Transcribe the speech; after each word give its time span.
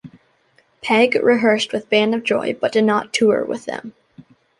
Pegg 0.81 1.13
rehearsed 1.21 1.71
with 1.71 1.91
Band 1.91 2.15
of 2.15 2.23
Joy 2.23 2.53
but 2.59 2.71
did 2.71 2.85
not 2.85 3.13
tour 3.13 3.45
with 3.45 3.65
them. 3.65 3.93